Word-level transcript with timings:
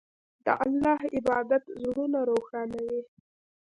د 0.45 0.47
الله 0.65 0.99
عبادت 1.17 1.63
زړونه 1.81 2.19
روښانوي. 2.29 3.01